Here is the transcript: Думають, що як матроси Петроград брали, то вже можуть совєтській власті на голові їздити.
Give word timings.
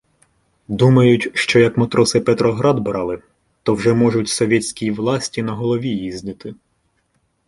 Думають, 0.67 1.29
що 1.33 1.59
як 1.59 1.77
матроси 1.77 2.19
Петроград 2.19 2.79
брали, 2.79 3.21
то 3.63 3.73
вже 3.73 3.93
можуть 3.93 4.29
совєтській 4.29 4.91
власті 4.91 5.43
на 5.43 5.53
голові 5.53 5.89
їздити. 5.89 6.55